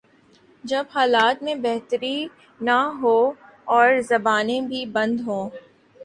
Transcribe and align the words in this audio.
جب 0.63 0.85
حالات 0.93 1.43
میں 1.43 1.53
بہتری 1.55 2.15
نہ 2.59 2.77
ہو 3.01 3.13
اور 3.67 3.99
زبانیں 4.01 4.59
بھی 4.61 4.85
بند 4.91 5.19
ہوں۔ 5.27 5.49